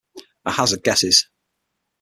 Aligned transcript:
I 0.47 0.51
hazard 0.53 0.81
guesses. 0.83 1.29